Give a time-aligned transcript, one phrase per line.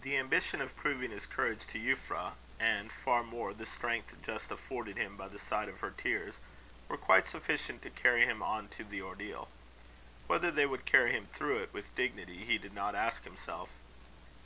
[0.00, 4.96] The ambition of proving his courage to Euphra, and, far more, the strength just afforded
[4.96, 6.38] him by the sight of her tears,
[6.88, 9.48] were quite sufficient to carry him on to the ordeal.
[10.26, 13.68] Whether they would carry him through it with dignity, he did not ask himself.